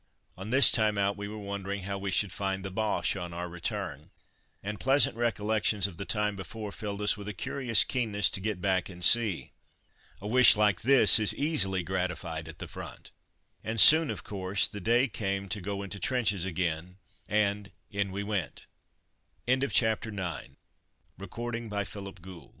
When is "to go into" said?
15.49-15.99